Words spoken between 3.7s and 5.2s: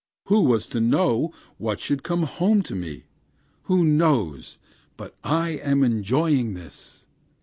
knows but